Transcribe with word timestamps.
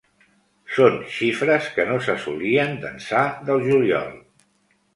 Són 0.77 0.95
xifres 1.17 1.67
que 1.75 1.85
no 1.91 1.99
s’assolien 2.07 2.75
d’ençà 2.87 3.23
del 3.51 3.65
juliol. 3.71 4.13